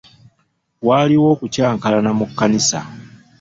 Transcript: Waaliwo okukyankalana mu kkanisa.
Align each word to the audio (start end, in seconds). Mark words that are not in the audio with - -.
Waaliwo 0.87 1.27
okukyankalana 1.33 2.11
mu 2.19 2.25
kkanisa. 2.29 2.79